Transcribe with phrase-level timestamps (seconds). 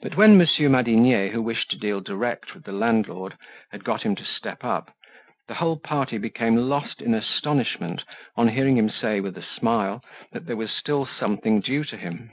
[0.00, 3.36] But when Monsieur Madinier, who wished to deal direct with the landlord,
[3.70, 4.94] had got him to step up,
[5.48, 8.04] the whole party became lost in astonishment
[8.36, 10.02] on hearing him say with a smile
[10.32, 12.30] that there was still something due to him.